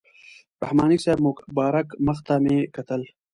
رحماني 0.63 0.97
صاحب 1.03 1.19
مبارک 1.25 1.87
مخ 2.05 2.17
ته 2.27 2.33
مې 2.43 2.57
کتل. 2.75 3.01